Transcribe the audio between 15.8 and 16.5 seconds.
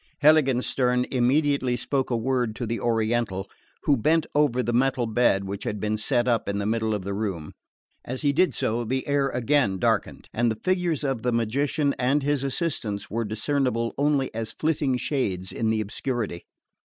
obscurity.